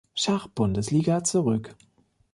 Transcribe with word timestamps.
Schachbundesliga 0.15 1.21
zurück. 1.23 1.75